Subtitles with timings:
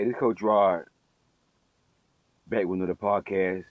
[0.00, 0.84] Hey, this is Coach Rod
[2.46, 3.64] back with another podcast.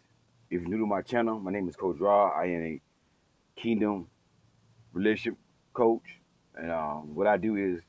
[0.51, 2.33] If you're new to my channel, my name is Coach Rod.
[2.39, 2.81] I am a
[3.59, 4.09] Kingdom
[4.93, 5.39] relationship
[5.73, 6.03] coach,
[6.53, 7.81] and um, what I do is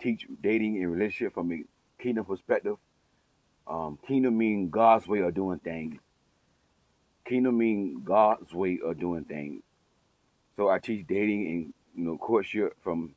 [0.00, 1.62] teach dating and relationship from a
[2.02, 2.74] Kingdom perspective.
[3.68, 6.00] Um, kingdom means God's way of doing things.
[7.24, 9.62] Kingdom means God's way of doing things.
[10.56, 13.14] So I teach dating and you know courtship from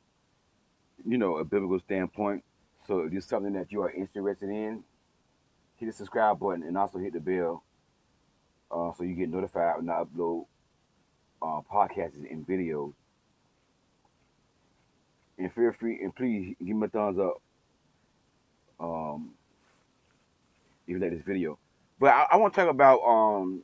[1.04, 2.44] you know a biblical standpoint.
[2.86, 4.84] So if it's something that you are interested in,
[5.76, 7.62] hit the subscribe button and also hit the bell
[8.70, 10.46] uh, so you get notified when I upload
[11.42, 12.92] uh, podcasts and videos.
[15.38, 17.40] And feel free and please give me a thumbs up
[18.78, 19.30] um,
[20.86, 21.58] if you like this video.
[21.98, 23.62] But I, I want to talk about um,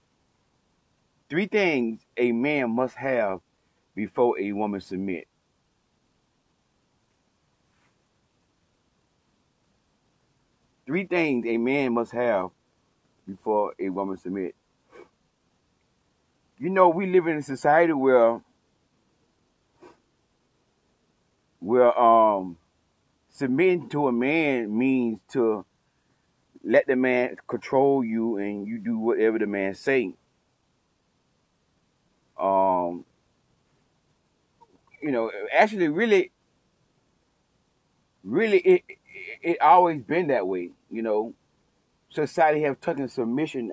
[1.29, 3.41] three things a man must have
[3.95, 5.29] before a woman submit.
[10.91, 12.51] Three things a man must have
[13.24, 14.57] before a woman submit.
[16.59, 18.41] You know, we live in a society where
[21.60, 22.57] where um
[23.29, 25.65] submitting to a man means to
[26.65, 30.13] let the man control you and you do whatever the man say.
[32.37, 33.04] Um
[35.01, 36.32] you know, actually really
[38.25, 38.82] really it
[39.43, 41.35] it always been that way, you know.
[42.10, 43.71] Society have taken submission,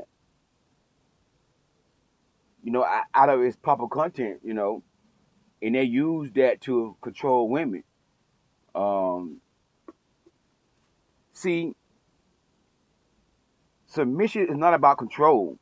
[2.63, 4.83] you know, out of its proper content, you know,
[5.61, 7.83] and they use that to control women.
[8.75, 9.37] Um,
[11.33, 11.73] see,
[13.87, 15.57] submission is not about control.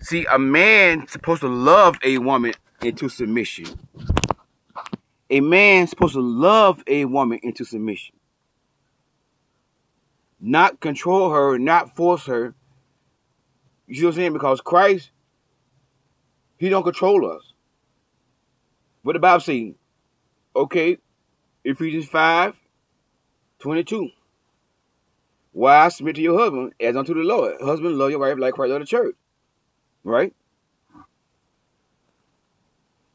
[0.00, 3.64] See, a man supposed to love a woman into submission.
[5.30, 8.16] A man's supposed to love a woman into submission.
[10.40, 12.54] Not control her, not force her.
[13.86, 14.32] You see what I'm saying?
[14.34, 15.10] Because Christ,
[16.58, 17.52] He don't control us.
[19.02, 19.74] What the Bible?
[20.56, 20.98] Okay,
[21.64, 22.60] Ephesians 5,
[23.58, 24.10] 22.
[25.52, 27.60] Why submit to your husband as unto the Lord.
[27.60, 29.14] Husband, love your wife like Christ of the church.
[30.02, 30.34] Right?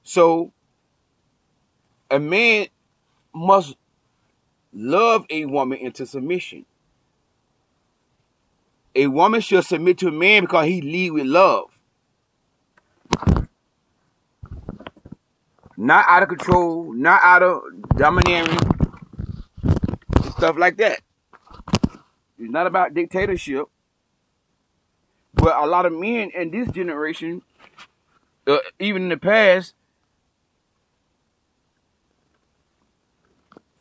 [0.04, 0.54] So,
[2.10, 2.68] a man
[3.34, 3.76] must
[4.74, 6.66] love a woman into submission.
[8.96, 11.70] A woman should submit to a man because he lead with love.
[15.78, 17.62] Not out of control, not out of
[17.96, 18.58] domineering,
[20.38, 21.00] stuff like that.
[22.38, 23.66] It's not about dictatorship.
[25.34, 27.44] But a lot of men in this generation,
[28.46, 29.74] uh, even in the past,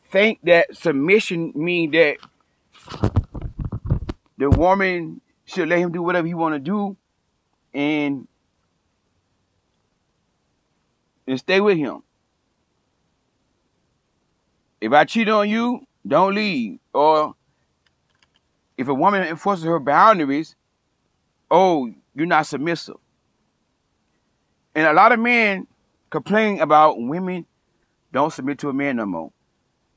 [0.09, 2.17] think that submission mean that
[4.37, 6.97] the woman should let him do whatever he want to do
[7.73, 8.27] and
[11.27, 12.01] and stay with him.
[14.81, 16.79] If I cheat on you, don't leave.
[16.93, 17.35] Or
[18.77, 20.55] if a woman enforces her boundaries,
[21.51, 22.95] oh, you're not submissive.
[24.73, 25.67] And a lot of men
[26.09, 27.45] complain about women
[28.11, 29.31] don't submit to a man no more.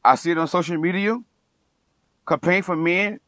[0.04, 1.18] I see it on social media.
[2.24, 3.20] Complain for men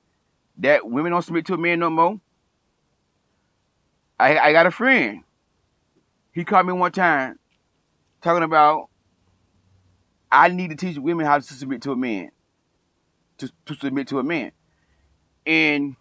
[0.59, 2.21] that women don't submit to a man no more.
[4.19, 5.23] I I got a friend.
[6.33, 7.39] He called me one time
[8.23, 8.89] talking about
[10.31, 12.31] I need to teach women how to submit to a man.
[13.39, 14.53] To to submit to a man.
[15.47, 15.97] And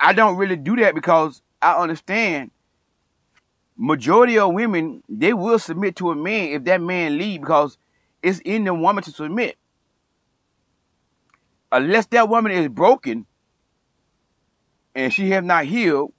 [0.00, 2.50] I don't really do that because I understand
[3.76, 7.78] majority of women they will submit to a man if that man leave because
[8.22, 9.56] it's in the woman to submit.
[11.70, 13.26] Unless that woman is broken
[14.94, 16.12] and she have not healed,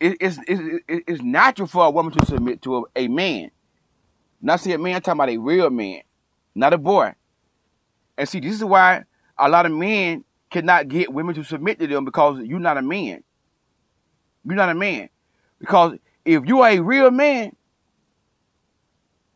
[0.00, 3.50] it, it's, it's, it's natural for a woman to submit to a, a man.
[4.40, 6.02] Not see a man, I'm talking about a real man,
[6.54, 7.14] not a boy.
[8.16, 9.04] And see, this is why
[9.36, 12.82] a lot of men cannot get women to submit to them because you're not a
[12.82, 13.22] man.
[14.44, 15.08] You're not a man.
[15.58, 17.54] Because if you are a real man,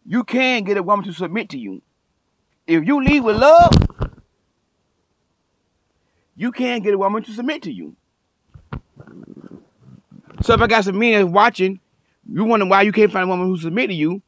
[0.07, 1.83] you can get a woman to submit to you.
[2.67, 3.73] If you lead with love,
[6.37, 7.97] you can get a woman to submit to you.
[10.43, 11.81] So if I got some men watching,
[12.29, 14.23] you wonder why you can't find a woman who submit to you.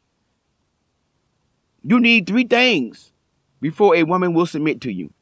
[1.83, 3.13] You need three things
[3.61, 5.13] before a woman will submit to you.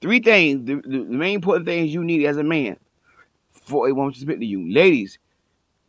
[0.00, 2.76] Three things, the, the, the main important things you need as a man
[3.52, 4.72] for a woman to submit to you.
[4.72, 5.18] Ladies,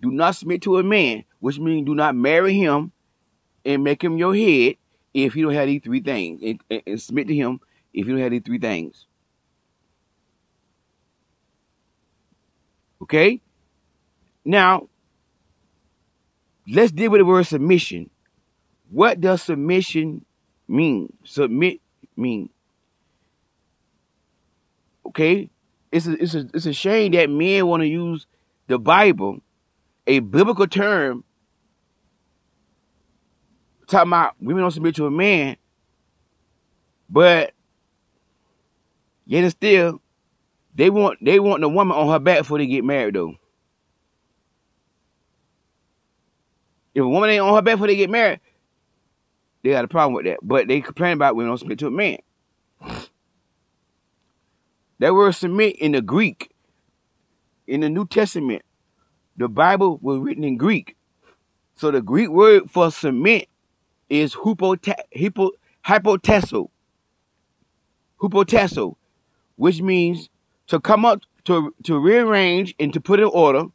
[0.02, 2.92] do not submit to a man, which means do not marry him
[3.64, 4.76] and make him your head
[5.14, 7.60] if you don't have these three things, and, and, and submit to him
[7.94, 9.06] if you don't have these three things.
[13.02, 13.42] Okay?
[14.46, 14.88] Now,
[16.68, 18.10] let's deal with the word submission.
[18.90, 20.26] What does submission
[20.68, 21.14] mean?
[21.24, 21.82] Submit
[22.16, 22.50] mean.
[25.06, 25.50] Okay?
[25.92, 28.26] It's a, it's a, it's a shame that men want to use
[28.68, 29.42] the Bible,
[30.12, 31.24] a biblical term,
[33.88, 35.56] talking about women don't submit to a man,
[37.10, 37.54] but
[39.26, 40.02] yet and still,
[40.76, 43.36] they want they want the woman on her back before they get married though.
[46.94, 48.42] If a woman ain't on her back before they get married,
[49.64, 50.40] they got a problem with that.
[50.42, 52.18] But they complain about women don't submit to a man.
[55.00, 56.52] That word submit in the Greek,
[57.66, 58.64] in the New Testament,
[59.38, 60.96] the Bible was written in Greek.
[61.76, 63.50] So the Greek word for submit
[64.10, 64.96] is hypota-
[65.86, 66.70] hypotasso.
[68.22, 68.96] Hypotasso,
[69.56, 70.30] which means
[70.68, 73.66] to come up, to, to rearrange and to put in order,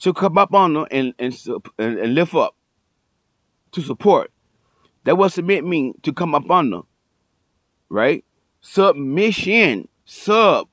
[0.00, 1.34] to come up on and, and,
[1.78, 2.54] and, and lift up,
[3.72, 4.30] to support.
[5.04, 6.80] That what submit mean, to come up under,
[7.88, 8.24] right?
[8.60, 10.68] Submission Sub.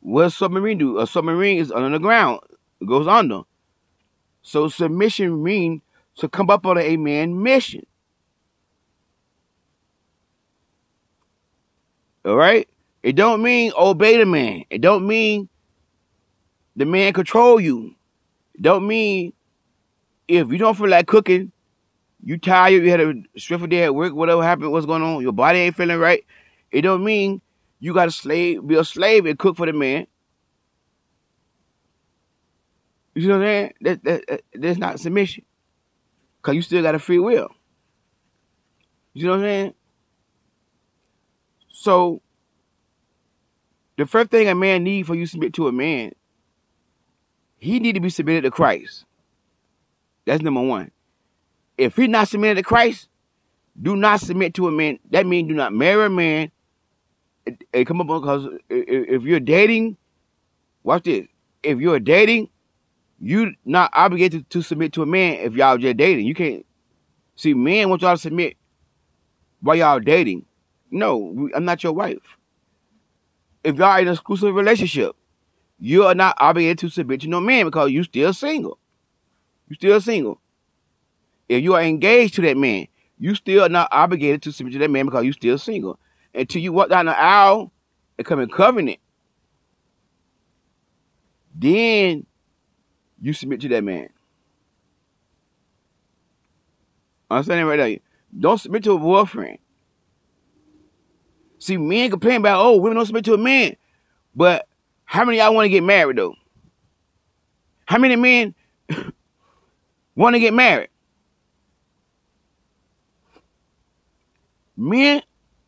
[0.00, 0.98] What submarine do?
[0.98, 2.40] A submarine is under the ground.
[2.80, 3.42] It goes under.
[4.42, 5.82] So submission means
[6.16, 7.86] to come up on a man mission.
[12.24, 12.68] All right?
[13.02, 14.64] It don't mean obey the man.
[14.70, 15.48] It don't mean
[16.76, 17.94] the man control you.
[18.54, 19.32] It don't mean
[20.28, 21.50] if you don't feel like cooking,
[22.22, 25.32] you tired, you had a stressful day at work, whatever happened, what's going on, your
[25.32, 26.24] body ain't feeling right.
[26.70, 27.40] It don't mean
[27.80, 30.06] you got to slave, be a slave and cook for the man.
[33.14, 33.72] You know what I'm saying?
[33.80, 35.44] That, that, that that's not submission,
[36.42, 37.48] cause you still got a free will.
[39.12, 39.74] You know what I'm saying?
[41.68, 42.22] So,
[43.96, 46.12] the first thing a man need for you to submit to a man,
[47.58, 49.04] he need to be submitted to Christ.
[50.24, 50.90] That's number one.
[51.76, 53.08] If he's not submitted to Christ,
[53.80, 54.98] do not submit to a man.
[55.10, 56.52] That means do not marry a man
[57.72, 59.96] it, come up because if you're dating,
[60.82, 61.26] watch this.
[61.62, 62.48] If you're dating,
[63.20, 66.26] you not obligated to submit to a man if y'all just dating.
[66.26, 66.64] You can't
[67.36, 68.56] see men want y'all to submit
[69.60, 70.46] while y'all dating.
[70.90, 72.18] No, I'm not your wife.
[73.62, 75.14] If y'all in an exclusive relationship,
[75.78, 78.78] you are not obligated to submit to no man because you still single.
[79.68, 80.40] You still single.
[81.48, 82.86] If you are engaged to that man,
[83.18, 85.98] you still not obligated to submit to that man because you still single
[86.34, 87.70] until you walk down the aisle
[88.16, 88.98] and come in covenant.
[91.54, 92.26] Then
[93.20, 94.08] you submit to that man.
[97.30, 97.98] Understand right there?
[98.38, 99.58] Don't submit to a boyfriend.
[101.58, 103.76] See, men complain about, oh, women don't submit to a man.
[104.34, 104.66] But
[105.04, 106.34] how many y'all want to get married though?
[107.84, 108.54] How many men
[110.14, 110.88] want to get married?
[114.76, 115.22] Men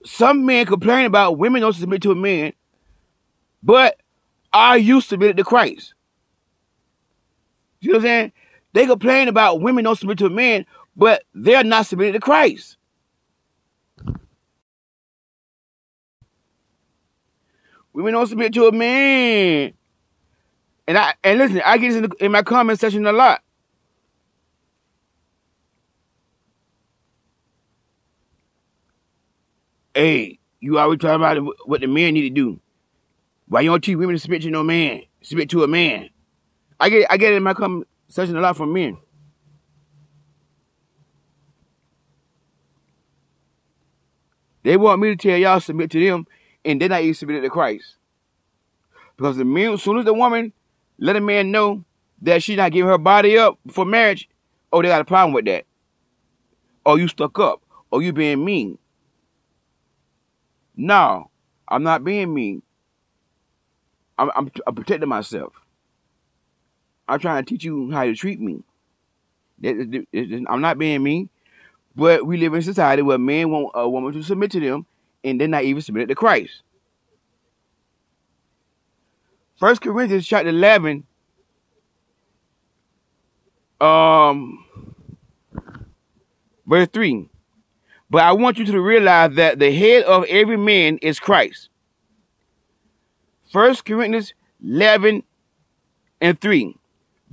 [0.05, 2.53] some men complain about women don't submit to a man,
[3.63, 4.01] but
[4.53, 5.95] are you submitted to Christ?
[7.83, 8.33] You know what I'm saying?
[8.73, 10.65] They complain about women don't submit to a man,
[10.97, 12.77] but they're not submitted to Christ.
[17.93, 19.75] Women don't submit to a man.
[20.87, 23.43] And I and listen, I get this in, the, in my comment section a lot.
[29.95, 32.61] Hey, you always talking about what the men need to do.
[33.49, 35.03] Why you don't teach women to submit to no man?
[35.21, 36.09] Submit to a man.
[36.83, 38.99] I get I get it in my conversation a lot from men.
[44.65, 46.27] They want me to tell y'all submit to them,
[46.65, 47.95] and they're not even submitted to Christ.
[49.17, 50.53] Because the men, as soon as the woman
[50.99, 51.85] let a man know
[52.23, 54.29] that she's not giving her body up for marriage,
[54.73, 55.67] oh, they got a problem with that.
[56.85, 57.63] Or you stuck up.
[57.93, 58.79] Or you being mean.
[60.77, 61.31] No,
[61.69, 62.63] I'm not being mean.
[64.19, 65.53] I'm, I'm, I'm protecting myself.
[67.09, 68.63] I'm trying to teach you how to treat me.
[69.65, 71.29] I'm not being mean,
[71.95, 74.87] but we live in a society where men want a woman to submit to them,
[75.23, 76.63] and they're not even submitted to Christ.
[79.59, 81.05] First Corinthians chapter 11,
[83.81, 84.65] um,
[86.67, 87.29] verse 3.
[88.11, 91.69] But I want you to realize that the head of every man is Christ.
[93.51, 95.23] First Corinthians 11
[96.21, 96.77] and 3.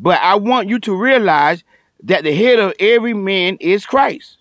[0.01, 1.63] But I want you to realize
[2.03, 4.37] that the head of every man is Christ.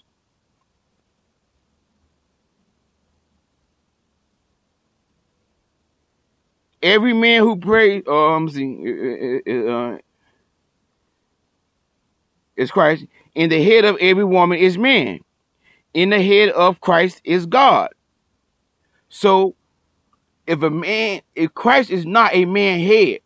[6.81, 9.99] Every man who prays, uh, uh,
[12.57, 15.19] is Christ, and the head of every woman is man.
[15.93, 17.89] In the head of Christ is God.
[19.09, 19.57] So,
[20.47, 23.21] if a man, if Christ is not a man head,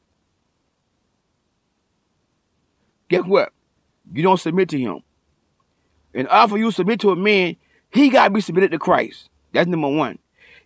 [3.13, 3.53] guess what?
[4.13, 5.01] You don't submit to him.
[6.15, 7.57] And after you submit to a man,
[7.91, 9.29] he got to be submitted to Christ.
[9.53, 10.19] That's number one.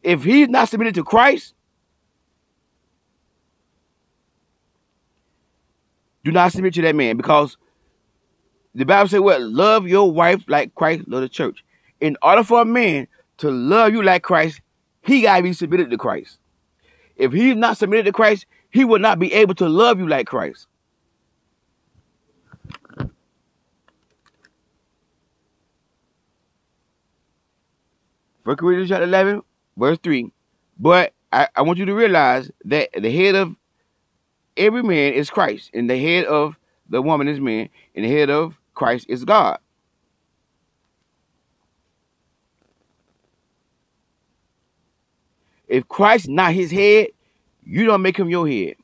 [0.02, 1.54] If he's not submitted to Christ,
[6.24, 7.56] do not submit to that man because
[8.74, 11.64] the Bible says, "What love your wife like Christ loved the church."
[12.00, 14.60] In order for a man to love you like Christ,
[15.02, 16.38] he gotta be submitted to Christ.
[17.16, 20.26] If he's not submitted to Christ, he will not be able to love you like
[20.26, 20.68] Christ.
[28.46, 29.42] First Corinthians chapter 11,
[29.76, 30.30] verse 3.
[30.78, 33.56] But I, I want you to realize that the head of
[34.56, 36.56] every man is Christ, and the head of
[36.88, 39.58] the woman is man, and the head of Christ is God.
[45.66, 47.08] If Christ not his head,
[47.64, 48.76] you don't make him your head.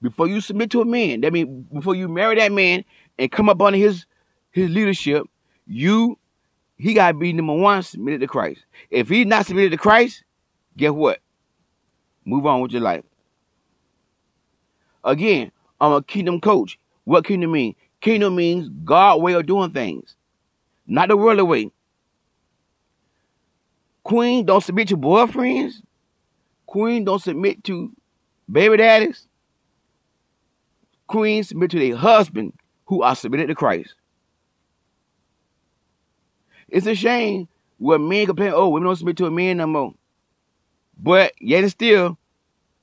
[0.00, 2.86] Before you submit to a man, that means before you marry that man
[3.18, 4.06] and come up under his
[4.52, 5.26] his leadership,
[5.66, 6.16] you
[6.76, 8.64] he gotta be number one submitted to Christ.
[8.90, 10.24] If he's not submitted to Christ,
[10.76, 11.20] guess what?
[12.24, 13.04] Move on with your life.
[15.04, 16.78] Again, I'm a kingdom coach.
[17.04, 17.74] What kingdom mean?
[18.00, 20.14] Kingdom means God way of doing things,
[20.86, 21.70] not the worldly way.
[24.02, 25.82] Queen, don't submit to boyfriends.
[26.66, 27.92] Queen, don't submit to
[28.50, 29.26] baby daddies.
[31.06, 32.52] Queen, submit to their husband
[32.86, 33.94] who are submitted to Christ.
[36.74, 37.46] It's a shame
[37.78, 39.94] when men complain, oh, women don't submit to a man no more.
[41.00, 42.18] But yet and still,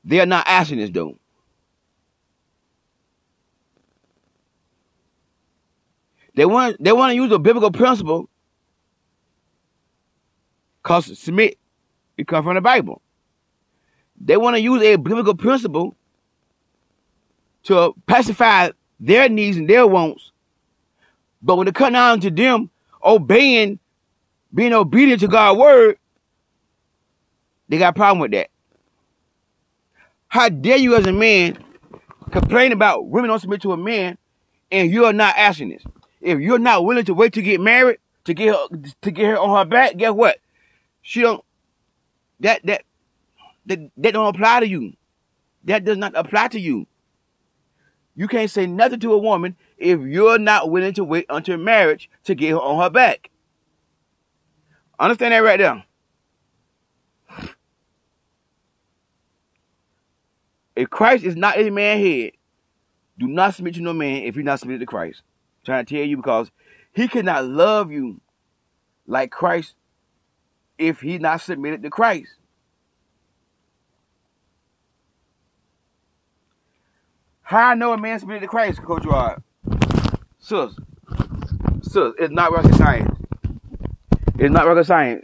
[0.06, 1.20] they are not asking this though.
[6.36, 8.30] They want they want to use a biblical principle
[10.82, 11.60] because submit
[12.18, 13.02] it comes from the Bible.
[14.22, 15.98] They want to use a biblical principle
[17.64, 18.70] to pacify
[19.02, 20.32] their needs and their wants.
[21.42, 22.70] But when it comes down to them
[23.04, 23.80] obeying,
[24.54, 25.98] being obedient to God's word,
[27.70, 28.50] they got a problem with that.
[30.28, 31.58] How dare you as a man
[32.32, 34.18] complain about women don't submit to a man
[34.72, 35.84] and you're not asking this?
[36.22, 38.68] If you're not willing to wait to get married, to get her
[39.02, 40.38] to get her on her back, guess what?
[41.02, 41.44] She don't
[42.40, 42.84] that that
[43.66, 44.94] that, that don't apply to you.
[45.64, 46.88] That does not apply to you.
[48.16, 52.10] You can't say nothing to a woman if you're not willing to wait until marriage
[52.26, 53.30] to get her on her back.
[55.02, 55.84] Understand that right there.
[60.76, 62.34] If Christ is not a man head,
[63.18, 65.24] do not submit to no man if you're not submitted to Christ.
[65.24, 66.52] I'm trying to tell you because
[66.94, 68.22] he cannot love you
[69.08, 69.74] like Christ
[70.78, 72.36] if he's not submitted to Christ.
[77.42, 79.42] How I know a man submitted to Christ, Coach Rod?
[80.38, 80.74] Sis,
[81.82, 83.21] sis, it's not rocket science.
[84.42, 85.24] It's not rocket science.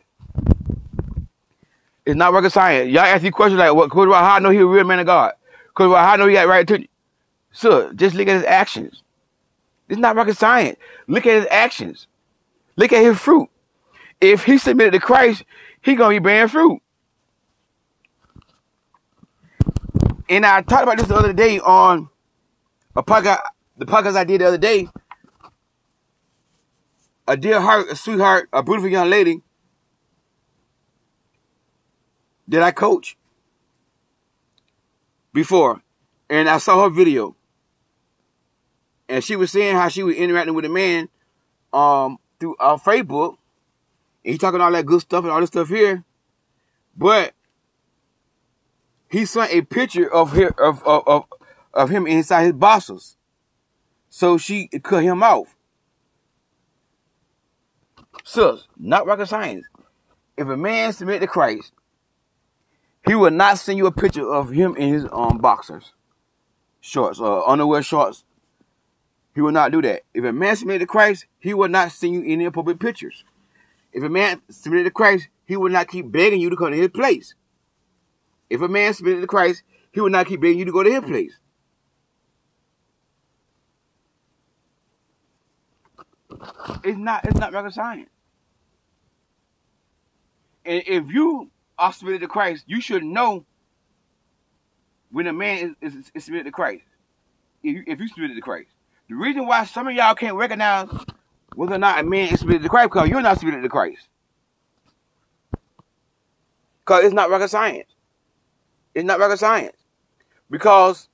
[2.06, 2.92] It's not rocket science.
[2.92, 4.14] Y'all ask these questions like, "What, Rod?
[4.14, 5.34] How I know he a real man of God?
[5.80, 6.88] Rod, how I know he got right to?" you."
[7.52, 9.02] Sir, just look at his actions.
[9.90, 10.78] It's not rocket science.
[11.08, 12.06] Look at his actions.
[12.76, 13.50] Look at his fruit.
[14.22, 15.44] If he submitted to Christ,
[15.82, 16.80] he gonna be bearing fruit.
[20.30, 22.08] And I talked about this the other day on
[22.96, 23.42] a podcast,
[23.78, 24.88] the podcast I did the other day.
[27.28, 29.42] A dear heart, a sweetheart, a beautiful young lady
[32.48, 33.18] that I coach
[35.34, 35.82] before,
[36.30, 37.36] and I saw her video
[39.10, 41.10] and she was saying how she was interacting with a man
[41.74, 43.38] um through uh, Facebook.
[44.24, 46.04] And he talking all that good stuff and all this stuff here.
[46.96, 47.34] But
[49.10, 51.24] he sent a picture of her, of, of, of,
[51.74, 53.18] of him inside his boxers.
[54.10, 55.56] So she cut him off.
[58.28, 59.66] Sis, not rocket science.
[60.36, 61.72] If a man submit to Christ,
[63.08, 65.94] he will not send you a picture of him in his um boxers,
[66.82, 68.26] shorts, or uh, underwear shorts,
[69.34, 70.02] he will not do that.
[70.14, 73.24] If a man submitted to Christ, he will not send you any appropriate pictures.
[73.94, 76.78] If a man submitted to Christ, he will not keep begging you to come to
[76.78, 77.34] his place.
[78.50, 80.92] If a man submitted to Christ, he will not keep begging you to go to
[80.92, 81.40] his place.
[86.84, 88.10] It's not it's not rocket science.
[90.68, 93.46] And if you are submitted to Christ, you should know
[95.12, 96.84] when a man is, is, is submitted to Christ.
[97.64, 98.70] If you, if you submitted to Christ.
[99.08, 100.90] The reason why some of y'all can't recognize
[101.56, 104.10] whether or not a man is submitted to Christ because you're not submitted to Christ.
[106.82, 107.90] Because it's not rocket science.
[108.94, 109.78] It's not rocket science.
[110.50, 111.08] Because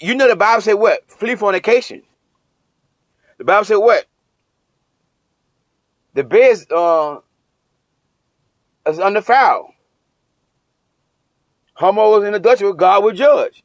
[0.00, 1.08] you know the Bible said what?
[1.10, 2.02] Flee fornication.
[3.36, 4.06] The Bible said what?
[6.14, 7.18] The bed uh,
[8.86, 9.70] is undefiled.
[11.74, 13.64] Homos in adultery, God will judge.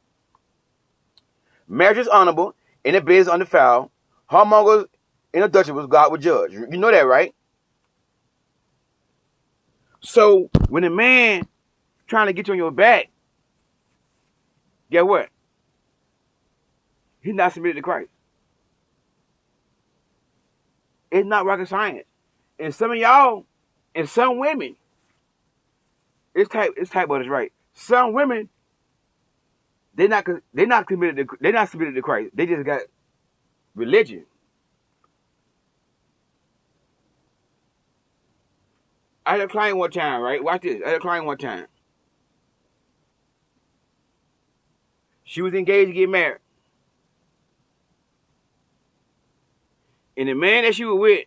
[1.68, 3.90] Marriage is honorable, and bed is undefiled.
[4.26, 4.86] Homos
[5.34, 6.52] in adultery, God will judge.
[6.52, 7.34] You know that, right?
[10.00, 11.46] So when a man
[12.06, 13.10] trying to get you on your back,
[14.90, 15.28] get what?
[17.20, 18.08] He's not submitted to Christ.
[21.10, 22.06] It's not rocket science.
[22.58, 23.44] And some of y'all
[23.94, 24.76] and some women,
[26.38, 27.52] it's type it's type what is right.
[27.72, 28.48] Some women,
[29.94, 32.30] they're not they're not committed to they're not submitted to Christ.
[32.34, 32.82] They just got
[33.74, 34.24] religion.
[39.26, 40.42] I had a client one time, right?
[40.42, 40.80] Watch this.
[40.84, 41.66] I had a client one time.
[45.24, 46.40] She was engaged to get married.
[50.16, 51.26] And the man that she was with,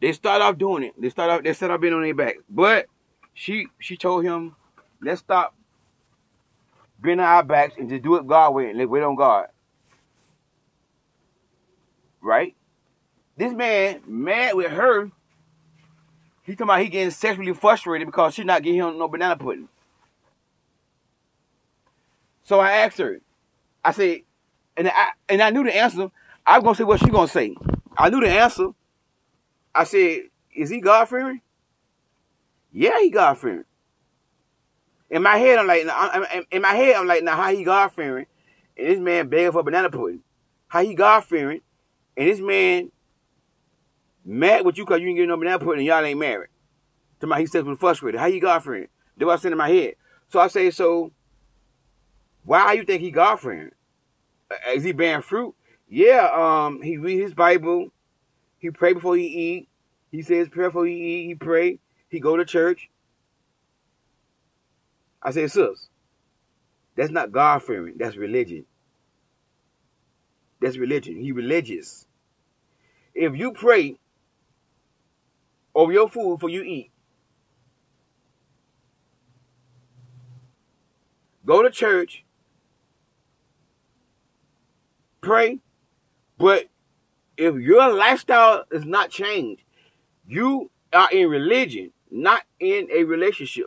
[0.00, 0.94] they start off doing it.
[0.98, 2.36] They start off they start off being on their back.
[2.48, 2.86] But
[3.40, 4.54] she she told him,
[5.00, 5.54] let's stop
[7.02, 9.46] on our backs and just do it God way and let's wait on God.
[12.20, 12.54] Right?
[13.38, 15.10] This man mad with her
[16.42, 19.68] he talking about he getting sexually frustrated because she not getting him no banana pudding.
[22.42, 23.20] So I asked her,
[23.82, 24.20] I said,
[24.76, 26.10] and I and I knew the answer.
[26.44, 27.56] I was gonna say what she gonna say.
[27.96, 28.68] I knew the answer.
[29.74, 31.40] I said, is he God fearing?
[32.72, 33.64] Yeah, he God fearing.
[35.10, 35.86] In my head, I'm like,
[36.50, 38.26] in my head, I'm like, now how he God fearing?
[38.76, 40.22] And this man begging for banana pudding.
[40.68, 41.60] How he God fearing?
[42.16, 42.92] And this man
[44.24, 46.50] Mad with you because you ain't getting no banana pudding and y'all ain't married.
[47.20, 48.20] To my he says when frustrated.
[48.20, 48.88] How you God friend?
[49.16, 49.94] That's what I said in my head.
[50.28, 51.12] So I say, so
[52.44, 53.72] why you think he God friend?
[54.50, 55.54] Uh, is he bearing fruit?
[55.88, 57.88] Yeah, um, he read his Bible,
[58.58, 59.68] he pray before he eat,
[60.12, 61.80] he says prayer before he eat, he pray,
[62.10, 62.90] he go to church.
[65.22, 65.88] I say, sis,
[66.96, 68.66] that's not God fearing, that's religion.
[70.60, 71.16] That's religion.
[71.16, 72.06] He religious.
[73.14, 73.96] If you pray
[75.74, 76.90] over your food for you eat.
[81.46, 82.24] Go to church,
[85.20, 85.58] pray,
[86.38, 86.66] but
[87.36, 89.62] if your lifestyle is not changed,
[90.28, 93.66] you are in religion, not in a relationship.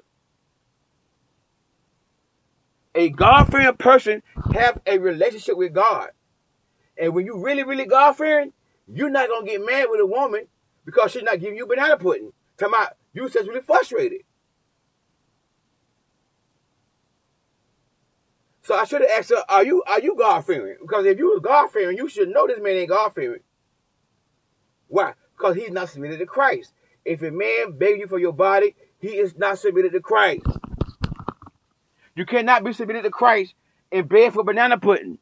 [2.96, 4.22] A God-fearing person
[4.54, 6.10] have a relationship with God.
[6.98, 8.54] And when you really, really God-fearing,
[8.88, 10.48] you're not going to get mad with a woman
[10.86, 12.34] because she's not giving you banana pudding.
[12.58, 14.22] Tell my you really frustrated.
[18.64, 20.78] So I should have asked her, are you are you God fearing?
[20.82, 23.42] Because if you was God fearing, you should know this man ain't God fearing.
[24.88, 25.14] Why?
[25.36, 26.74] Because he's not submitted to Christ.
[27.06, 30.46] If a man begs you for your body, he is not submitted to Christ.
[32.16, 33.54] You cannot be submitted to Christ
[33.92, 35.18] and beg for banana pudding.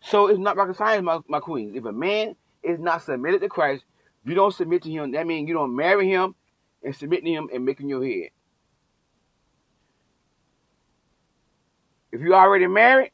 [0.00, 1.74] So it's not rocket science, my, my queens.
[1.74, 3.84] If a man is not submitted to Christ,
[4.24, 5.12] you don't submit to him.
[5.12, 6.34] That means you don't marry him
[6.84, 8.30] and submit to him and making your head.
[12.12, 13.10] If you already married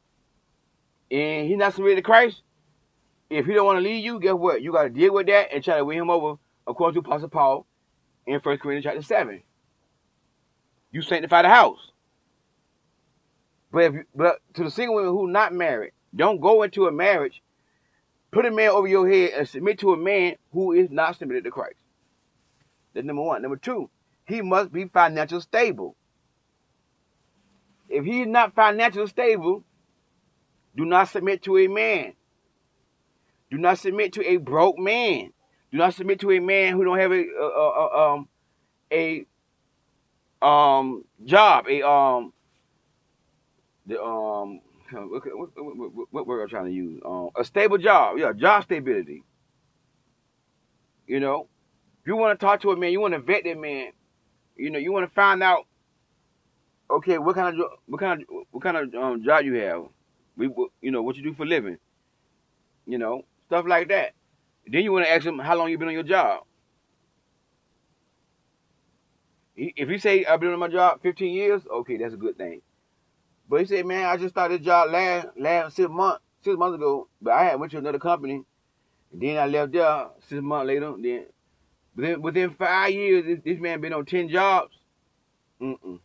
[1.11, 2.43] and he's not submitted to Christ,
[3.33, 4.63] if he don't want to leave you, guess what?
[4.63, 7.29] You got to deal with that and try to win him over according to Apostle
[7.29, 7.67] Paul
[8.27, 9.43] in 1 Corinthians chapter 7.
[10.91, 11.93] You sanctify the house.
[13.73, 16.93] But if you, but to the single women who not married, don't go into a
[16.93, 17.43] marriage,
[18.31, 21.45] put a man over your head and submit to a man who is not submitted
[21.45, 21.77] to Christ.
[22.93, 23.41] That's number one.
[23.41, 23.89] Number two,
[24.27, 25.97] he must be financially stable.
[27.89, 29.65] If he is not financially stable,
[30.77, 32.13] do not submit to a man.
[33.53, 35.31] Do not submit to a broke man.
[35.71, 38.29] Do not submit to a man who don't have a, a, a um
[38.91, 39.27] a
[40.41, 42.33] um job, a um
[43.85, 44.63] the um
[44.93, 47.03] what, what, word I'm trying to use?
[47.05, 48.17] Um, a stable job.
[48.17, 49.23] Yeah, job stability.
[51.07, 51.49] You know,
[52.01, 53.93] if you want to talk to a man, you want to vet that man.
[54.57, 55.67] You know, you want to find out.
[56.91, 59.83] Okay, what kind of what kind of what kind of um, job you have?
[60.39, 61.77] We, you know, what you do for living.
[62.87, 64.15] You know, stuff like that.
[64.67, 66.45] Then you want to ask him how long you been on your job.
[69.55, 72.63] If you say I've been on my job 15 years, okay, that's a good thing.
[73.51, 76.77] But he said, man, I just started a job last last six months six months
[76.77, 78.43] ago, but I had went to another company.
[79.13, 80.95] And then I left there six months later.
[80.99, 81.27] Then
[81.95, 84.75] within within five years, this, this man been on ten jobs.
[85.61, 85.99] Mm-mm.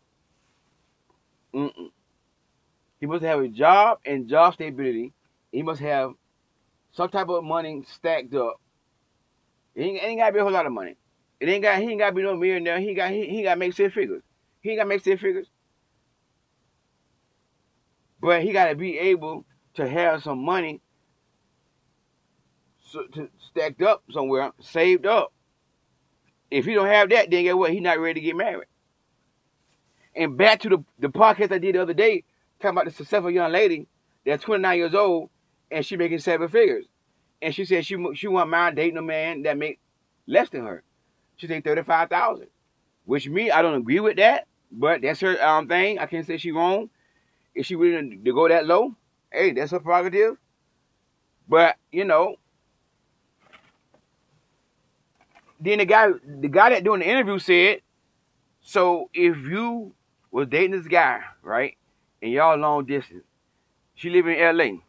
[1.55, 1.91] Mm-mm.
[2.99, 5.13] He must have a job and job stability.
[5.53, 6.11] He must have
[6.97, 8.59] some type of money stacked up.
[9.75, 10.97] It ain't, ain't gotta be a whole lot of money.
[11.39, 12.79] It ain't got he ain't gotta be no millionaire.
[12.79, 14.23] He got he, he gotta make six figures.
[14.61, 15.45] He gotta make six figures.
[18.19, 20.81] But he gotta be able to have some money
[22.81, 25.31] so, to, stacked up somewhere, saved up.
[26.49, 27.71] If he don't have that, then guess what?
[27.71, 28.67] He's not ready to get married.
[30.15, 32.23] And back to the, the podcast I did the other day,
[32.59, 33.85] talking about the successful young lady
[34.25, 35.29] that's 29 years old
[35.71, 36.85] and she making seven figures.
[37.41, 39.79] And she said she she want mind dating a man that make
[40.25, 40.83] less than her.
[41.37, 42.47] She said 35,000.
[43.05, 45.99] Which me, I don't agree with that, but that's her um thing.
[45.99, 46.89] I can't say she wrong.
[47.55, 48.95] If she willing to go that low,
[49.31, 50.37] hey, that's her prerogative.
[51.47, 52.35] But, you know,
[55.59, 57.81] then the guy the guy that doing the interview said,
[58.61, 59.93] so if you
[60.31, 61.77] was dating this guy, right?
[62.21, 63.23] And y'all long distance.
[63.95, 64.79] She live in LA.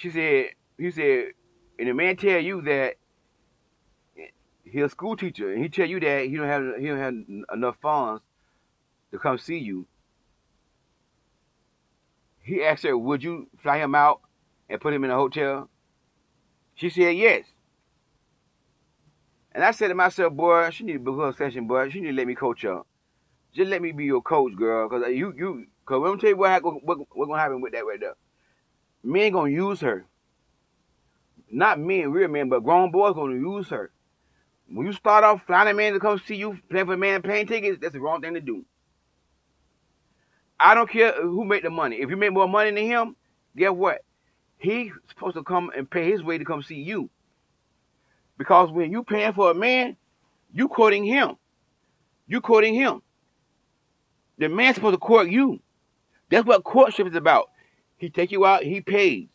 [0.00, 1.32] She said, he said,
[1.76, 2.94] and the man tell you that
[4.64, 7.14] he's a school teacher, and he tell you that he don't have he don't have
[7.52, 8.22] enough funds
[9.10, 9.86] to come see you.
[12.40, 14.20] He asked her, would you fly him out
[14.68, 15.68] and put him in a hotel?
[16.76, 17.44] She said yes.
[19.52, 21.90] And I said to myself, boy, she need to book session, boy.
[21.90, 22.82] She need to let me coach her.
[23.52, 24.88] Just let me be your coach, girl.
[24.88, 27.98] Cause you, you, cause gonna tell you what, what, what gonna happen with that right
[27.98, 28.14] there.
[29.08, 30.04] Men gonna use her.
[31.50, 33.90] Not men, real men, but grown boys gonna use her.
[34.70, 37.22] When you start off flying a man to come see you, paying for a man
[37.22, 38.66] paying tickets, that's the wrong thing to do.
[40.60, 41.96] I don't care who make the money.
[41.96, 43.16] If you make more money than him,
[43.56, 44.04] guess what?
[44.58, 47.08] He's supposed to come and pay his way to come see you.
[48.36, 49.96] Because when you paying for a man,
[50.52, 51.38] you courting him.
[52.26, 53.00] You courting him.
[54.36, 55.60] The man's supposed to court you.
[56.28, 57.48] That's what courtship is about.
[57.98, 59.28] He take you out, he pays.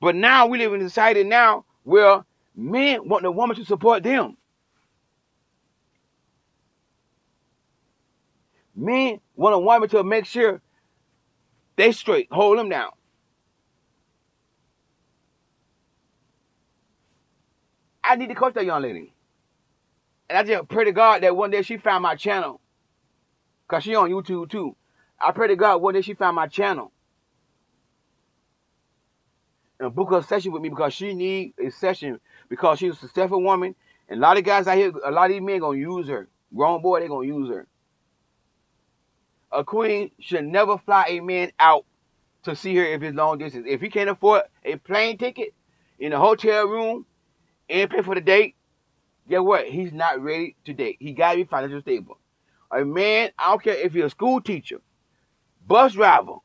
[0.00, 2.24] But now we live in a society now where
[2.54, 4.36] men want the woman to support them.
[8.74, 10.60] Men want a woman to make sure
[11.76, 12.90] they straight, hold them down.
[18.02, 19.14] I need to coach that young lady.
[20.28, 22.60] And I just pray to God that one day she found my channel.
[23.68, 24.76] Cause she on YouTube too.
[25.20, 26.92] I pray to God one day she found my channel.
[29.80, 33.42] And book a session with me because she need a session because she's a successful
[33.42, 33.74] woman.
[34.10, 36.28] And a lot of guys out here, a lot of these men gonna use her.
[36.54, 37.66] Grown boy, they gonna use her.
[39.50, 41.86] A queen should never fly a man out
[42.42, 43.66] to see her if it's long distance.
[43.68, 45.54] If he can't afford a plane ticket
[45.98, 47.06] in a hotel room
[47.70, 48.56] and pay for the date,
[49.28, 49.66] guess what?
[49.66, 50.98] He's not ready to date.
[51.00, 52.18] He gotta be financially stable.
[52.70, 54.80] A man, I don't care if you're a school teacher,
[55.66, 56.36] bus driver,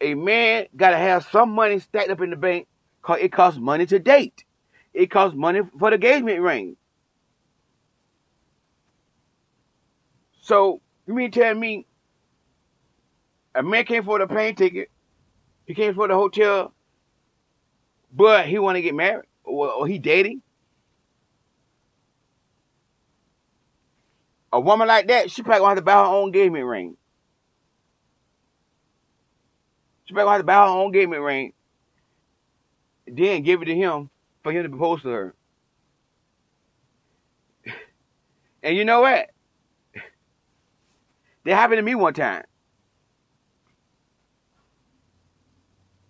[0.00, 2.68] a man gotta have some money stacked up in the bank
[3.00, 4.44] because it costs money to date.
[4.94, 6.76] It costs money for the engagement ring.
[10.40, 11.86] So you mean tell me
[13.54, 14.90] a man came for the plane ticket,
[15.66, 16.72] he came for the hotel,
[18.12, 19.26] but he want to get married?
[19.46, 20.42] or, or he dating,
[24.52, 26.96] a woman like that, she probably gonna have to buy her own engagement ring.
[30.06, 31.52] She gonna have to buy her own engagement ring,
[33.06, 34.08] then give it to him
[34.42, 35.34] for him to propose to her.
[38.62, 39.30] And you know what?
[41.44, 42.44] That happened to me one time.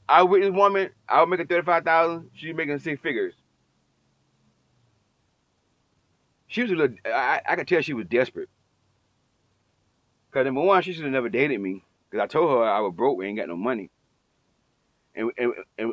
[0.08, 2.30] I with this woman, I was making thirty five thousand.
[2.34, 3.34] She's making six figures.
[6.46, 6.96] She was a little.
[7.04, 8.48] I, I could tell she was desperate.
[10.30, 11.84] Cause number one, she should have never dated me.
[12.16, 13.90] Cause I told her I was broke, we ain't got no money.
[15.14, 15.92] And and and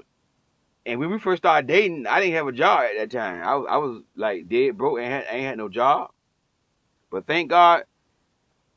[0.86, 3.43] and when we first started dating, I didn't have a job at that time.
[3.45, 6.12] I was I was like dead broke, and had, ain't had no job.
[7.12, 7.83] But thank God,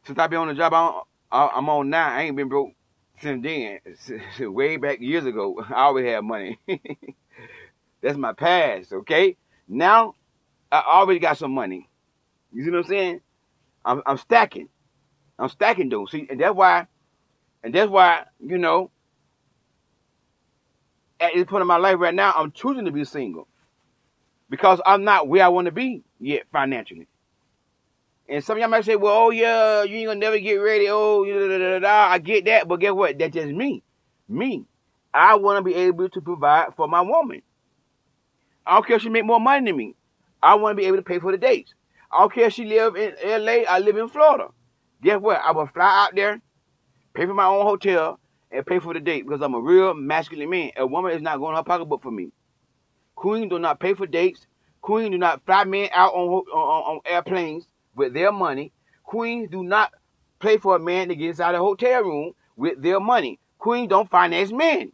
[0.04, 2.72] since I been on the job I'm, I'm on now, I ain't been broke
[3.20, 3.80] since then,
[4.52, 6.58] way back years ago, I always had money.
[8.02, 9.36] That's my past, okay?
[9.68, 10.14] Now,
[10.70, 11.88] I already got some money.
[12.52, 13.20] You see what I'm saying?
[13.84, 14.68] I'm, I'm stacking.
[15.38, 16.06] I'm stacking though.
[16.06, 16.86] See, and that's why,
[17.66, 18.92] and that's why, you know,
[21.18, 23.48] at this point in my life right now, I'm choosing to be single
[24.48, 27.08] because I'm not where I want to be yet financially.
[28.28, 30.86] And some of y'all might say, well, oh yeah, you ain't gonna never get ready.
[30.88, 33.18] Oh, da, da, da, I get that, but guess what?
[33.18, 33.82] That's just me.
[34.28, 34.64] Me.
[35.12, 37.42] I want to be able to provide for my woman.
[38.64, 39.96] I don't care if she make more money than me.
[40.40, 41.74] I want to be able to pay for the dates.
[42.12, 44.50] I don't care if she live in LA, I live in Florida.
[45.02, 45.40] Guess what?
[45.44, 46.40] I will fly out there,
[47.16, 50.50] pay for my own hotel, and pay for the date because I'm a real masculine
[50.50, 50.70] man.
[50.76, 52.30] A woman is not going to her pocketbook for me.
[53.14, 54.46] Queens do not pay for dates.
[54.82, 58.72] Queens do not fly men out on, on, on airplanes with their money.
[59.02, 59.92] Queens do not
[60.38, 63.40] pay for a man to get inside a hotel room with their money.
[63.58, 64.92] Queens don't finance men.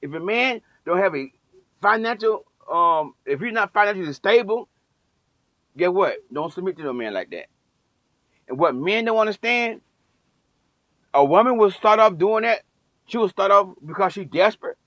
[0.00, 1.30] If a man don't have a
[1.80, 4.68] financial, um, if he's not financially stable,
[5.76, 6.16] guess what?
[6.32, 7.46] Don't submit to a man like that.
[8.48, 9.80] And what men don't understand,
[11.14, 12.62] a woman will start off doing that.
[13.06, 14.78] She will start off because she's desperate.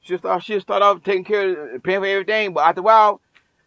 [0.00, 3.20] She'll start, she'll start off taking care of paying for everything, but after a while,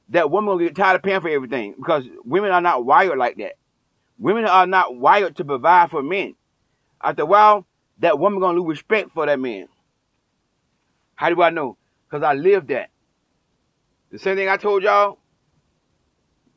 [0.09, 3.37] that woman will get tired of paying for everything because women are not wired like
[3.37, 3.53] that.
[4.19, 6.35] Women are not wired to provide for men.
[7.01, 7.65] After a while,
[7.99, 9.67] that woman gonna lose respect for that man.
[11.15, 11.77] How do I know?
[12.07, 12.89] Because I lived that.
[14.11, 15.17] The same thing I told y'all.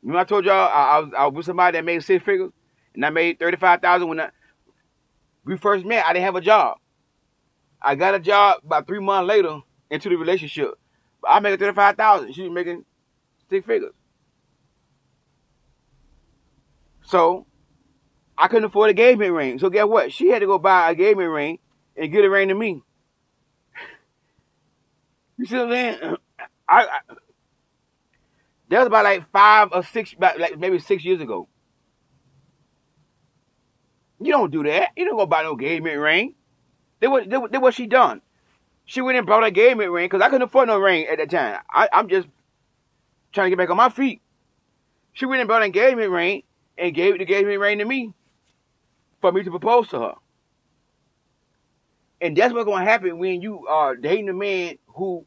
[0.03, 2.51] Know, I told y'all I, I, was, I was with somebody that made six figures,
[2.95, 4.29] and I made thirty five thousand when I,
[5.45, 6.05] we first met.
[6.05, 6.77] I didn't have a job.
[7.81, 10.71] I got a job about three months later into the relationship.
[11.21, 12.33] But I made thirty five thousand.
[12.33, 12.85] She was making
[13.49, 13.93] six figures.
[17.03, 17.45] So
[18.37, 19.59] I couldn't afford a engagement ring.
[19.59, 20.11] So guess what?
[20.13, 21.59] She had to go buy a engagement ring
[21.95, 22.81] and get a ring to me.
[25.37, 26.15] You see what I'm saying?
[26.69, 26.99] I, I
[28.71, 31.49] that was about like five or six, about like maybe six years ago.
[34.21, 34.91] You don't do that.
[34.95, 36.35] You don't go buy no engagement ring.
[36.99, 38.21] They what, they, what she done.
[38.85, 41.29] She went and bought a engagement ring because I couldn't afford no ring at that
[41.29, 41.61] time.
[41.71, 42.27] I, I'm just
[43.31, 44.21] trying to get back on my feet.
[45.13, 46.43] She went and bought an engagement ring
[46.77, 48.13] and gave the engagement ring to me
[49.21, 50.13] for me to propose to her.
[52.19, 55.25] And that's what's gonna happen when you are dating a man who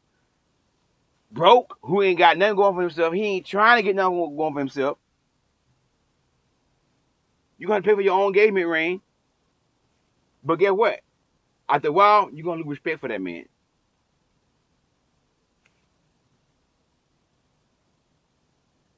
[1.31, 3.13] broke, who ain't got nothing going for himself.
[3.13, 4.97] He ain't trying to get nothing going for himself.
[7.57, 9.01] You're gonna pay for your own engagement ring.
[10.43, 10.99] But guess what?
[11.67, 13.45] After a while, you're gonna lose respect for that man.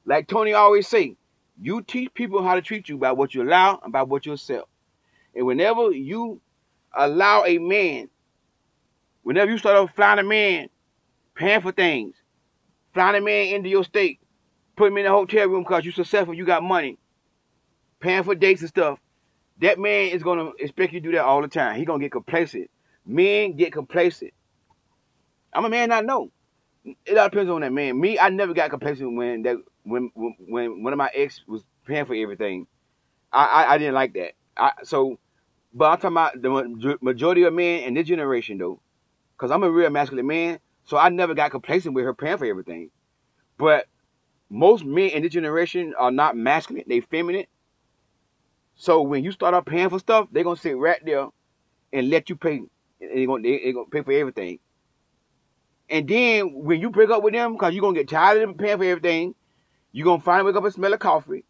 [0.04, 1.16] Like Tony always say,
[1.60, 4.32] you teach people how to treat you by what you allow and by what you
[4.32, 4.66] accept.
[5.34, 6.40] And whenever you
[6.96, 8.08] allow a man,
[9.22, 10.68] whenever you start off flying a man,
[11.34, 12.16] paying for things,
[12.94, 14.20] flying a man into your state,
[14.76, 16.98] put him in a hotel room because you're successful, you got money,
[18.00, 18.98] paying for dates and stuff,
[19.60, 21.78] that man is gonna expect you to do that all the time.
[21.78, 22.70] He gonna get complacent.
[23.06, 24.32] Men get complacent.
[25.52, 26.30] I'm a man I know.
[27.04, 28.00] It all depends on that man.
[28.00, 32.04] Me, I never got complacent when that when when one of my ex was paying
[32.04, 32.66] for everything.
[33.32, 34.32] I I, I didn't like that.
[34.56, 35.18] I, so,
[35.72, 38.80] but I'm talking about the majority of men in this generation though,
[39.36, 40.60] because I'm a real masculine man.
[40.84, 42.90] So I never got complacent with her paying for everything.
[43.58, 43.86] But
[44.48, 47.46] most men in this generation are not masculine; they feminine.
[48.78, 51.26] So when you start up paying for stuff, they're gonna sit right there
[51.92, 52.62] and let you pay.
[53.00, 54.60] They're gonna, they, gonna pay for everything.
[55.90, 58.56] And then when you break up with them, because you're gonna get tired of them
[58.56, 59.34] paying for everything,
[59.92, 61.44] you're gonna finally wake up and smell of coffee.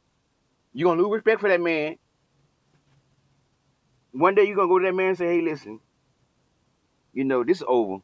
[0.72, 1.96] You're gonna lose respect for that man.
[4.12, 5.80] One day you're gonna go to that man and say, "Hey, listen,
[7.12, 7.98] you know this is over.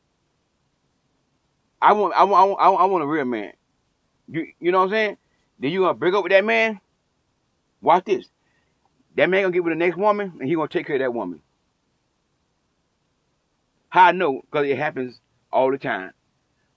[1.80, 3.52] I want, I want, I want, I want a real man.
[4.28, 5.16] You, you know what I'm saying?
[5.58, 6.80] Then you're gonna break up with that man.
[7.80, 8.28] Watch this.
[9.16, 11.14] That man gonna get with the next woman, and he gonna take care of that
[11.14, 11.40] woman.
[13.88, 14.40] How I know?
[14.42, 15.20] Because it happens
[15.52, 16.12] all the time.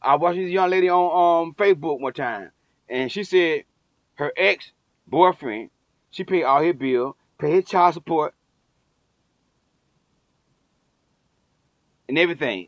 [0.01, 2.51] I watched this young lady on um, Facebook one time,
[2.87, 3.63] and she said
[4.15, 4.71] her ex
[5.07, 5.71] boyfriend,
[6.11, 8.35] she paid all his bill, paid his child support,
[12.07, 12.67] and everything.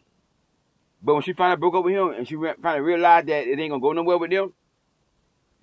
[1.01, 3.71] But when she finally broke up with him, and she finally realized that it ain't
[3.71, 4.51] gonna go nowhere with them,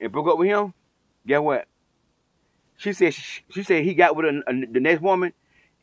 [0.01, 0.73] and broke up with him,
[1.27, 1.66] guess what?
[2.77, 5.33] She said she, she said he got with a, a, the next woman,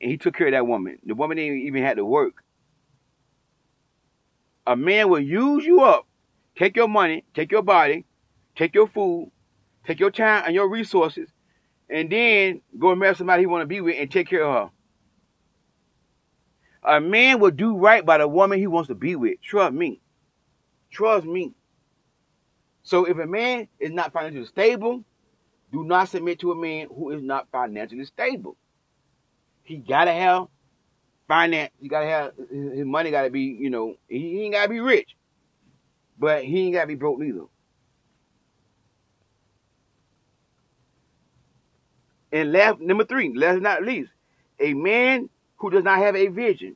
[0.01, 0.99] and he took care of that woman.
[1.05, 2.43] The woman didn't even have to work.
[4.65, 6.07] A man will use you up,
[6.55, 8.05] take your money, take your body,
[8.55, 9.31] take your food,
[9.85, 11.29] take your time and your resources,
[11.89, 14.69] and then go and marry somebody he want to be with and take care of
[16.83, 16.95] her.
[16.95, 19.41] A man will do right by the woman he wants to be with.
[19.41, 20.01] Trust me.
[20.91, 21.53] Trust me.
[22.83, 25.03] So if a man is not financially stable,
[25.73, 28.55] do not submit to a man who is not financially stable.
[29.63, 30.47] He gotta have
[31.27, 31.71] finance.
[31.81, 33.09] You gotta have his money.
[33.09, 35.17] Gotta be, you know, he, ain't gotta be rich,
[36.19, 37.45] but he ain't gotta be broke neither.
[42.31, 44.11] And last, number three, last not least,
[44.59, 46.75] a man who does not have a vision.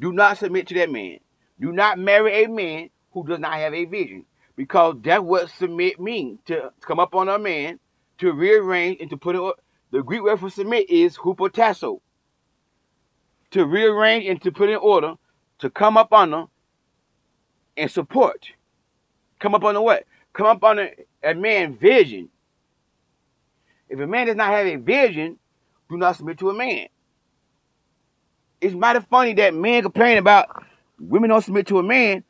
[0.00, 1.18] Do not submit to that man.
[1.60, 4.24] Do not marry a man who does not have a vision.
[4.56, 6.38] Because that's what submit means.
[6.46, 7.78] To come up on a man,
[8.18, 9.54] to rearrange and to put it
[9.90, 12.00] the Greek word for submit is hupotasso.
[13.52, 15.14] To rearrange and to put in order,
[15.58, 16.50] to come up on under
[17.76, 18.50] and support.
[19.38, 20.04] Come up under what?
[20.32, 20.90] Come up under
[21.22, 22.28] a man's vision.
[23.88, 25.38] If a man does not have a vision,
[25.88, 26.88] do not submit to a man.
[28.60, 30.64] It's mighty funny that men complain about
[30.98, 32.24] women don't submit to a man,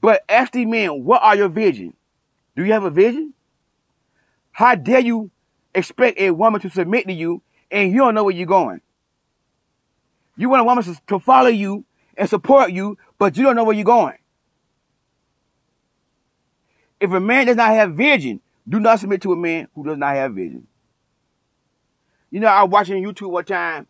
[0.00, 1.94] but ask these men, what are your vision?
[2.56, 3.34] Do you have a vision?
[4.52, 5.30] How dare you
[5.74, 8.80] expect a woman to submit to you and you don't know where you're going?
[10.36, 11.84] You want a woman to follow you
[12.16, 14.18] and support you, but you don't know where you're going.
[17.00, 19.98] If a man does not have vision, do not submit to a man who does
[19.98, 20.66] not have vision.
[22.30, 23.86] You know, I was watching YouTube one time.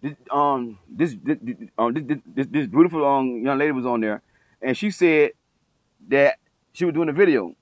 [0.00, 1.38] This, um, this, this,
[1.78, 4.20] um, this, this, this beautiful um, young lady was on there,
[4.64, 5.32] and she said
[6.08, 6.38] that
[6.72, 7.54] she was doing a video.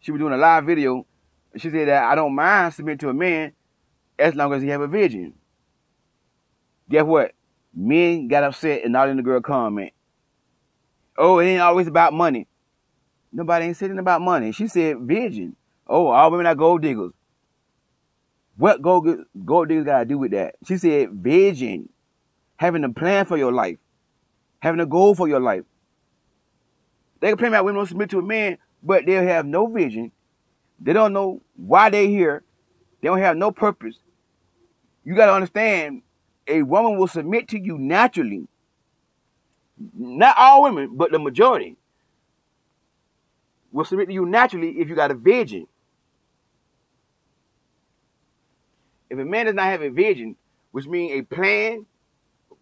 [0.00, 1.06] She was doing a live video.
[1.56, 3.52] She said that I don't mind submitting to a man
[4.18, 5.34] as long as he have a vision.
[6.90, 7.32] Guess what?
[7.72, 9.92] Men got upset and not in the girl comment.
[11.16, 12.48] Oh, it ain't always about money.
[13.32, 14.50] Nobody ain't saying about money.
[14.50, 15.54] She said vision.
[15.86, 17.12] Oh, all women are gold diggers.
[18.56, 19.06] What gold,
[19.44, 20.56] gold diggers got to do with that?
[20.66, 21.88] She said vision.
[22.56, 23.78] Having a plan for your life.
[24.58, 25.64] Having a goal for your life.
[27.22, 30.10] They can plan about women don't submit to a man, but they'll have no vision.
[30.80, 32.42] They don't know why they're here.
[33.00, 33.94] They don't have no purpose.
[35.04, 36.02] You got to understand,
[36.48, 38.48] a woman will submit to you naturally.
[39.96, 41.76] Not all women, but the majority
[43.70, 45.68] will submit to you naturally if you got a vision.
[49.10, 50.34] If a man does not have a vision,
[50.72, 51.86] which means a plan,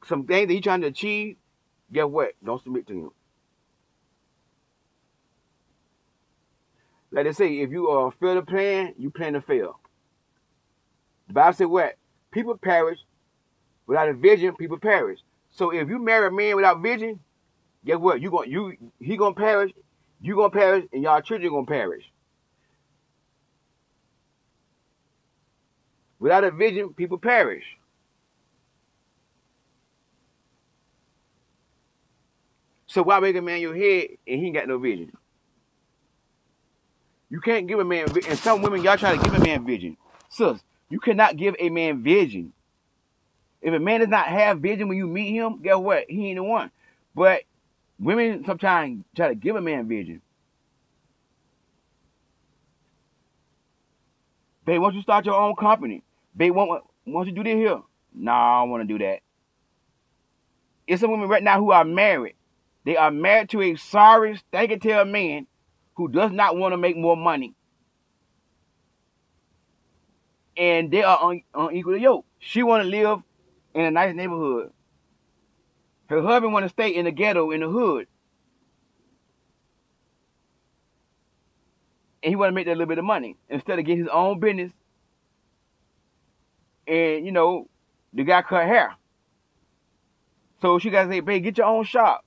[0.05, 1.37] some things that he's trying to achieve,
[1.91, 2.35] guess what?
[2.45, 3.11] Don't submit to him.
[7.13, 9.79] Like they say, if you uh, fail to plan, you plan to fail.
[11.29, 11.97] The Bible said what?
[12.31, 12.99] People perish
[13.87, 14.55] without a vision.
[14.57, 15.21] People perish.
[15.51, 17.21] So if you marry a man without vision,
[17.85, 18.21] guess what?
[18.21, 19.73] You going you he gonna perish.
[20.21, 22.05] You gonna perish, and y'all children gonna perish.
[26.19, 27.65] Without a vision, people perish.
[32.87, 35.13] So why make a man your head and he ain't got no vision?
[37.31, 39.97] You can't give a man and some women y'all try to give a man vision.
[40.29, 42.53] Sis, you cannot give a man vision.
[43.63, 46.05] If a man does not have vision when you meet him, guess what?
[46.09, 46.71] He ain't the one.
[47.15, 47.43] But
[47.99, 50.21] women sometimes try to give a man vision.
[54.65, 56.03] Babe, once you start your own company,
[56.37, 57.81] Babe, want you do this here?
[58.13, 59.21] nah, I don't want to do that.
[60.87, 62.35] It's some women right now who are married.
[62.85, 65.47] They are married to a sorry, stanky tail man
[65.95, 67.55] who does not want to make more money.
[70.57, 72.27] And they are unequal to yoke.
[72.39, 73.21] She want to live
[73.75, 74.73] in a nice neighborhood.
[76.09, 78.09] Her husband want to stay in the ghetto, in the hood.
[82.23, 84.41] And he want to make that little bit of money instead of getting his own
[84.41, 84.73] business
[86.91, 87.69] and you know,
[88.13, 88.95] the guy cut hair.
[90.61, 92.25] So she gotta say, babe, get your own shop.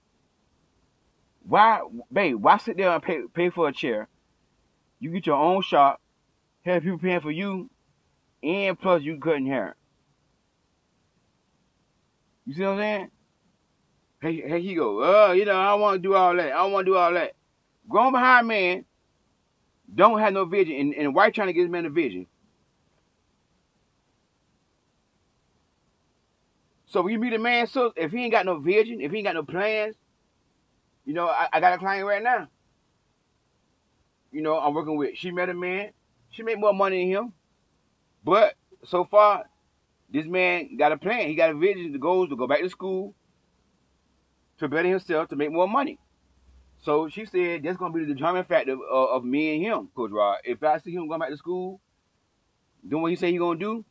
[1.45, 2.36] Why, babe?
[2.36, 4.08] Why sit there and pay pay for a chair?
[4.99, 6.01] You get your own shop,
[6.63, 7.69] have people paying for you,
[8.41, 9.75] and plus you cutting hair.
[12.45, 13.12] You see what I'm saying?
[14.21, 16.53] Hey, hey, he go, oh, you know, I don't want to do all that.
[16.53, 17.34] I don't want to do all that.
[17.89, 18.86] Grown behind man
[19.93, 22.25] don't have no vision, and, and trying to get his man a vision.
[26.85, 29.17] So when you meet a man, so if he ain't got no vision, if he
[29.17, 29.96] ain't got no plans,
[31.06, 32.47] you know, I, I got a client right now.
[34.31, 35.17] You know, I'm working with.
[35.17, 35.91] She met a man.
[36.31, 37.33] She made more money than him,
[38.23, 39.45] but so far,
[40.10, 41.27] this man got a plan.
[41.27, 41.91] He got a vision.
[41.91, 43.13] The goals to go back to school,
[44.58, 45.99] to better himself, to make more money.
[46.81, 50.12] So she said that's gonna be the determining factor of, of me and him, Coach
[50.12, 50.39] Rod.
[50.43, 51.79] If I see him going back to school,
[52.87, 53.85] doing what he say he gonna do,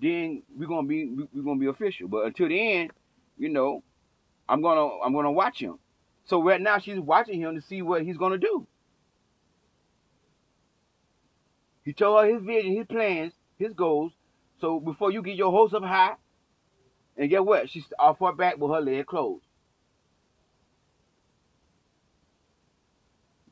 [0.00, 2.08] then we're gonna be we're gonna be official.
[2.08, 2.90] But until the end,
[3.38, 3.82] you know,
[4.48, 5.78] I'm gonna I'm gonna watch him.
[6.24, 8.66] So right now she's watching him to see what he's gonna do.
[11.84, 14.12] He told her his vision, his plans, his goals.
[14.60, 16.14] So before you get your hopes up high,
[17.16, 17.70] And guess what?
[17.70, 19.44] She's off her back with her leg closed.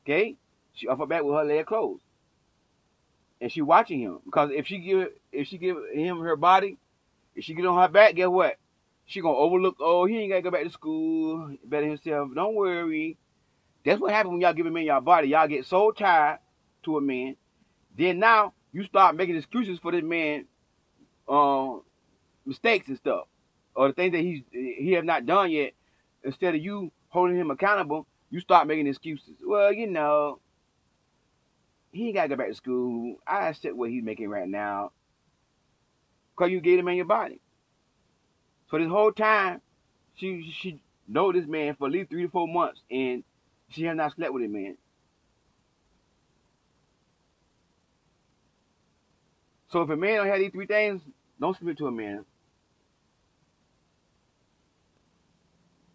[0.05, 0.37] Okay?
[0.75, 2.03] She off her back with her leg closed.
[3.41, 4.21] And she watching him.
[4.25, 6.79] Because if she give if she give him her body,
[7.35, 8.57] if she get on her back, guess what?
[9.11, 12.29] She gonna overlook, oh, he ain't gotta go back to school, better himself.
[12.33, 13.19] Don't worry.
[13.85, 15.27] That's what happens when y'all give a man your body.
[15.27, 16.39] Y'all get so tied
[16.85, 17.35] to a man.
[17.99, 20.45] Then now you start making excuses for this man
[21.29, 21.83] um
[22.47, 23.25] mistakes and stuff.
[23.75, 25.73] Or the things that he's he have not done yet.
[26.23, 29.35] Instead of you holding him accountable, you start making excuses.
[29.45, 30.39] Well, you know,
[31.91, 33.17] he ain't gotta go back to school.
[33.27, 34.93] I accept what he's making right now.
[36.37, 37.41] Cause you gave him in your body.
[38.71, 39.61] So this whole time,
[40.15, 43.25] she she know this man for at least three to four months, and
[43.69, 44.77] she has not slept with him, man.
[49.69, 51.03] So if a man don't have these three things,
[51.41, 52.25] don't submit to a man.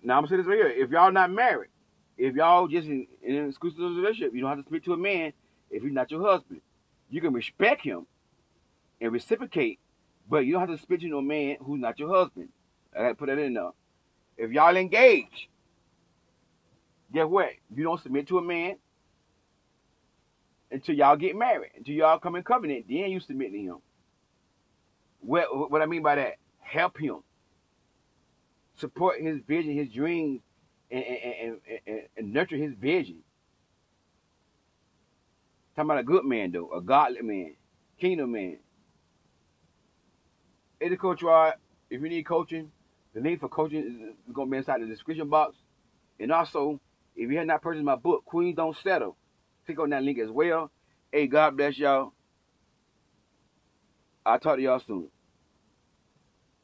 [0.04, 1.70] Now I'm gonna say this right here: if y'all not married,
[2.18, 4.98] if y'all just in, in an exclusive relationship, you don't have to submit to a
[4.98, 5.34] man
[5.72, 6.62] if he's not your husband.
[7.10, 8.06] You can respect him
[9.00, 9.80] and reciprocate,
[10.30, 12.50] but you don't have to submit to a man who's not your husband.
[12.96, 13.72] I gotta put that in there.
[14.38, 15.50] If y'all engage,
[17.14, 17.50] guess what?
[17.74, 18.78] You don't submit to a man
[20.72, 23.78] until y'all get married, until y'all come in covenant, then you submit to him.
[25.22, 27.18] What, what I mean by that, help him.
[28.78, 30.41] Support his vision, his dreams,
[30.91, 33.20] and, and, and, and nurture his vision.
[35.76, 37.56] Talking about a good man, though, a godly man,
[38.00, 38.58] kingdom man.
[40.80, 41.54] Hey, the coach Rod,
[41.89, 42.72] if you need coaching,
[43.16, 45.55] the link for coaching is going to be inside the description box.
[46.20, 46.82] And also,
[47.16, 49.18] if you have not purchased my book, Queens Don't Settle,
[49.66, 50.70] click on that link as well.
[51.11, 52.11] Hey, God bless y'all.
[54.26, 55.09] I'll talk to y'all soon.